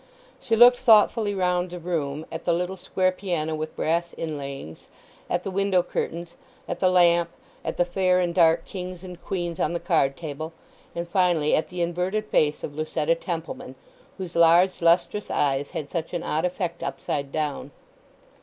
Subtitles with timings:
[0.39, 4.87] She looked thoughtfully round the room—at the little square piano with brass inlayings,
[5.29, 6.35] at the window curtains,
[6.67, 7.29] at the lamp,
[7.63, 10.53] at the fair and dark kings and queens on the card table,
[10.95, 13.75] and finally at the inverted face of Lucetta Templeman,
[14.17, 17.69] whose large lustrous eyes had such an odd effect upside down.